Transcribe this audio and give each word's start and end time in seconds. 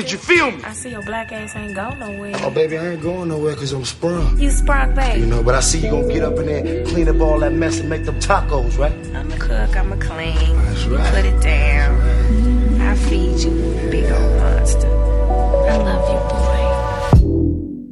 Did 0.00 0.12
you 0.12 0.16
feel 0.18 0.50
me? 0.50 0.64
I 0.64 0.72
see 0.72 0.88
your 0.88 1.02
black 1.02 1.30
ass 1.30 1.54
ain't 1.54 1.74
going 1.74 1.98
nowhere. 1.98 2.32
Oh, 2.36 2.50
baby, 2.50 2.78
I 2.78 2.92
ain't 2.92 3.02
going 3.02 3.28
nowhere 3.28 3.52
because 3.52 3.74
I'm 3.74 3.84
sprung. 3.84 4.38
You 4.40 4.50
sprung 4.50 4.94
back. 4.94 5.18
You 5.18 5.26
know, 5.26 5.42
but 5.42 5.54
I 5.54 5.60
see 5.60 5.78
you 5.78 5.90
gonna 5.90 6.10
get 6.10 6.22
up 6.22 6.38
in 6.38 6.46
there, 6.46 6.86
clean 6.86 7.06
up 7.06 7.20
all 7.20 7.38
that 7.40 7.52
mess, 7.52 7.80
and 7.80 7.90
make 7.90 8.06
them 8.06 8.18
tacos, 8.18 8.78
right? 8.78 8.94
I'ma 9.14 9.36
cook, 9.36 9.76
I'ma 9.76 9.96
clean. 9.96 10.56
That's 10.56 10.86
right. 10.86 11.14
Put 11.14 11.26
it 11.26 11.38
down. 11.42 12.00
I 12.80 12.94
feed 12.96 13.40
you, 13.40 13.50
big 13.90 14.10
old 14.10 14.36
monster. 14.36 14.88
I 14.88 15.76
love 15.76 16.08
you, 16.08 16.20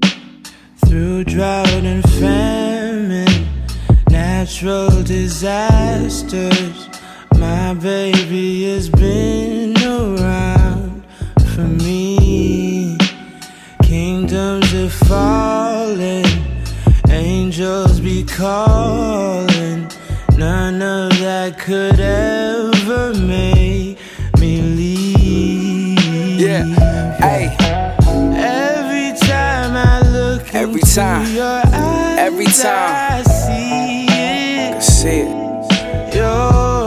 boy. 0.00 0.88
Through 0.88 1.24
drought 1.24 1.68
and 1.68 2.02
famine, 2.12 3.48
natural 4.08 5.02
disasters, 5.02 6.88
my 7.36 7.74
baby 7.74 8.64
has 8.72 8.88
been 8.88 9.76
around 9.76 11.04
for 11.54 11.66
me. 11.66 11.97
Kingdoms 14.28 14.74
are 14.74 14.90
falling, 15.06 16.26
angels 17.08 17.98
be 17.98 18.24
calling. 18.24 19.88
None 20.36 20.82
of 20.82 21.18
that 21.20 21.58
could 21.58 21.98
ever 21.98 23.14
make 23.14 23.96
me 24.38 24.60
leave. 24.60 26.40
Yeah, 26.40 26.64
hey, 27.16 27.56
Every 28.36 29.18
time 29.18 29.74
I 29.74 30.02
look 30.02 30.54
Every 30.54 30.82
into 30.82 30.94
time. 30.94 31.34
your 31.34 31.62
eyes, 31.64 32.18
Every 32.18 32.44
time. 32.44 33.22
I 33.22 33.22
see 33.22 34.08
it. 34.10 34.82
see 34.82 35.20
it. 35.24 36.14
You're 36.14 36.77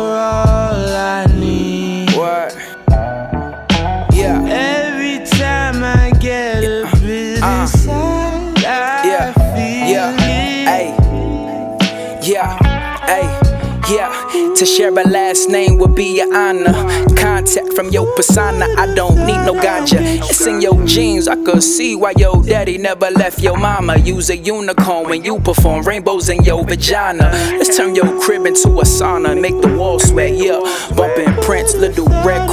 To 14.61 14.67
share 14.67 14.89
a 14.89 15.03
last 15.07 15.49
name 15.49 15.79
would 15.79 15.95
be 15.95 16.19
an 16.19 16.35
honor. 16.35 16.71
Contact 17.15 17.73
from 17.73 17.89
your 17.89 18.05
persona, 18.15 18.67
I 18.77 18.93
don't 18.93 19.17
need 19.25 19.43
no 19.43 19.55
ganja. 19.55 19.97
It's 20.29 20.45
in 20.45 20.61
your 20.61 20.85
genes, 20.85 21.27
I 21.27 21.35
could 21.43 21.63
see 21.63 21.95
why 21.95 22.13
your 22.15 22.43
daddy 22.43 22.77
never 22.77 23.09
left 23.09 23.39
your 23.39 23.57
mama. 23.57 23.97
Use 23.97 24.29
a 24.29 24.37
unicorn 24.37 25.09
when 25.09 25.23
you 25.23 25.39
perform 25.39 25.81
rainbows 25.81 26.29
in 26.29 26.43
your 26.43 26.63
vagina. 26.63 27.31
Let's 27.57 27.75
turn 27.75 27.95
your 27.95 28.21
crib 28.21 28.45
into 28.45 28.69
a 28.69 28.83
sauna, 28.83 29.33
make 29.41 29.59
the 29.61 29.75
walls 29.75 30.09
sweat, 30.09 30.35
yeah. 30.35 30.59
Bumping 30.95 31.33
Prince, 31.41 31.73
little 31.73 32.05
red 32.23 32.47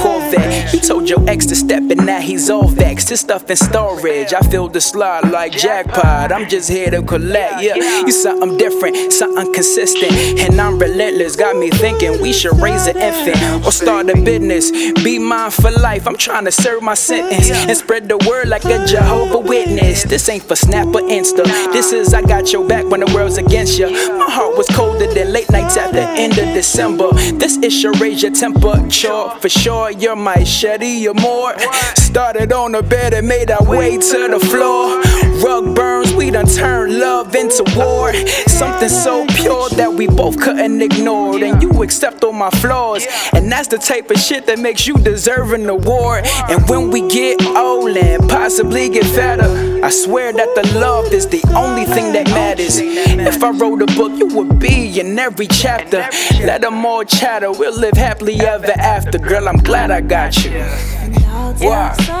He 0.71 0.79
told 0.79 1.09
your 1.09 1.27
ex 1.27 1.45
to 1.47 1.55
step 1.55 1.83
and 1.89 2.05
now 2.05 2.19
he's 2.19 2.49
all 2.49 2.67
vexed. 2.67 3.09
His 3.09 3.21
stuff 3.21 3.49
in 3.49 3.55
storage, 3.55 4.33
I 4.33 4.41
feel 4.41 4.67
the 4.67 4.81
slot 4.81 5.29
like 5.31 5.51
jackpot. 5.53 6.31
I'm 6.31 6.47
just 6.47 6.69
here 6.69 6.91
to 6.91 7.01
collect, 7.01 7.63
yeah. 7.63 7.75
You 7.75 8.11
something 8.11 8.57
different, 8.57 9.11
something 9.11 9.53
consistent, 9.53 10.11
and 10.39 10.59
I'm 10.61 10.77
relentless. 10.77 11.35
Got 11.35 11.57
me 11.57 11.69
thinking 11.69 12.21
we 12.21 12.33
should 12.33 12.59
raise 12.59 12.87
an 12.87 12.97
infant 12.97 13.65
or 13.65 13.71
start 13.71 14.09
a 14.09 14.21
business. 14.21 14.69
Be 15.03 15.17
mine 15.17 15.51
for 15.51 15.71
life. 15.71 16.07
I'm 16.07 16.17
trying 16.17 16.45
to 16.45 16.51
serve 16.51 16.83
my 16.83 16.93
sentence 16.93 17.49
and 17.49 17.75
spread 17.75 18.07
the 18.07 18.17
word 18.29 18.47
like 18.47 18.65
a 18.65 18.85
Jehovah 18.85 19.39
Witness. 19.39 20.03
This 20.03 20.29
ain't 20.29 20.43
for 20.43 20.55
Snap 20.55 20.87
or 20.87 21.01
Insta. 21.01 21.45
This 21.71 21.91
is 21.91 22.13
I 22.13 22.21
got 22.21 22.53
your 22.53 22.67
back 22.67 22.85
when 22.85 22.99
the 22.99 23.11
world's 23.13 23.37
against 23.37 23.79
you. 23.79 23.89
My 23.89 24.29
heart 24.29 24.55
was 24.57 24.67
colder 24.67 25.11
than 25.11 25.31
late 25.31 25.49
nights 25.51 25.77
at 25.77 25.93
the 25.93 26.01
end 26.01 26.37
of 26.37 26.53
December. 26.53 27.11
This 27.13 27.57
is 27.57 27.73
should 27.79 27.99
raise 27.99 28.21
your 28.21 28.31
temperature 28.33 29.29
for 29.39 29.49
sure. 29.49 29.91
You're 29.91 30.15
my 30.15 30.43
Shetty 30.59 31.07
or 31.07 31.13
more. 31.13 31.57
Started 31.95 32.51
on 32.51 32.73
the 32.73 32.83
bed 32.83 33.13
and 33.13 33.25
made 33.25 33.49
our 33.49 33.63
way 33.63 33.97
to 33.97 34.27
the 34.27 34.39
floor. 34.51 35.01
Rug 35.41 35.73
burns, 35.73 36.13
we 36.13 36.31
done 36.31 36.47
turned 36.47 36.99
love 36.99 37.33
into 37.33 37.63
war. 37.77 38.13
Something 38.47 38.89
so 38.89 39.25
pure 39.27 39.69
that 39.69 39.93
we 39.93 40.07
both 40.07 40.37
couldn't 40.37 40.81
ignore. 40.81 41.41
And 41.41 41.61
you 41.61 41.81
accept 41.81 42.25
all 42.25 42.33
my 42.33 42.49
flaws. 42.49 43.07
And 43.31 43.49
that's 43.49 43.69
the 43.69 43.77
type 43.77 44.11
of 44.11 44.17
shit 44.17 44.47
that 44.47 44.59
makes 44.59 44.85
you 44.85 44.95
deserve 44.95 45.53
an 45.53 45.69
award. 45.69 46.25
And 46.49 46.67
when 46.67 46.91
we 46.91 47.07
get 47.07 47.41
old 47.55 47.95
and 47.95 48.27
possibly 48.27 48.89
get 48.89 49.05
fatter, 49.05 49.79
I 49.81 49.89
swear 49.89 50.33
that 50.33 50.55
the 50.55 50.77
love 50.77 51.13
is 51.13 51.25
the 51.27 51.41
only 51.55 51.85
thing 51.85 52.11
that 52.11 52.27
matters. 52.31 52.79
If 52.79 53.41
I 53.43 53.51
wrote 53.51 53.81
a 53.81 53.85
book, 53.95 54.11
you 54.17 54.27
would 54.35 54.59
be 54.59 54.99
in 54.99 55.17
every 55.17 55.47
chapter. 55.47 56.05
Let 56.43 56.61
them 56.61 56.85
all 56.85 57.05
chatter, 57.05 57.49
we'll 57.49 57.77
live 57.79 57.95
happily 57.95 58.41
ever 58.41 58.73
after. 58.77 59.17
Girl, 59.19 59.47
I'm 59.47 59.59
glad 59.59 59.89
I 59.89 60.01
got 60.01 60.35
you. 60.43 60.48
Y'all 60.51 61.53
Why? 61.59 62.18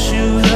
Shoot. 0.00 0.49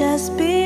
just 0.00 0.34
be 0.38 0.59